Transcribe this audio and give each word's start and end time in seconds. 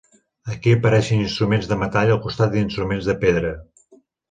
Aquí 0.53 0.71
apareixen 0.77 1.21
instruments 1.25 1.69
de 1.73 1.77
metall 1.83 2.15
al 2.15 2.23
costat 2.25 2.57
d'instruments 2.57 3.13
de 3.13 3.19
pedra. 3.27 3.55